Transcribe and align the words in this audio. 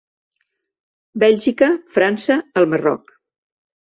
Bèlgica– 1.23 1.69
França– 1.97 2.39
el 2.63 2.67
Marroc. 2.73 3.17